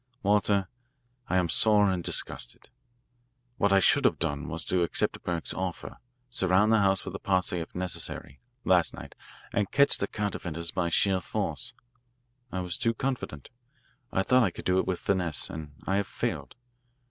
Walter, 0.23 0.67
I 1.27 1.37
am 1.37 1.47
sore 1.47 1.91
and 1.91 2.03
disgusted. 2.03 2.69
What 3.57 3.71
I 3.71 3.79
should 3.79 4.03
have 4.05 4.17
done 4.17 4.47
was 4.47 4.65
to 4.65 4.81
accept 4.81 5.21
Burke's 5.21 5.53
offer 5.53 5.99
surround 6.31 6.71
the 6.73 6.79
house 6.79 7.05
with 7.05 7.13
a 7.13 7.19
posse 7.19 7.59
if 7.59 7.75
necessary, 7.75 8.39
last 8.65 8.95
night, 8.95 9.13
and 9.53 9.69
catch 9.69 9.99
the 9.99 10.07
counterfeiters 10.07 10.71
by 10.71 10.89
sheer 10.89 11.19
force. 11.19 11.75
I 12.51 12.61
was 12.61 12.79
too 12.79 12.95
confident. 12.95 13.51
I 14.11 14.23
thought 14.23 14.41
I 14.41 14.49
could 14.49 14.65
do 14.65 14.79
it 14.79 14.87
with 14.87 14.99
finesse, 14.99 15.51
and 15.51 15.75
I 15.85 15.97
have 15.97 16.07
failed. 16.07 16.55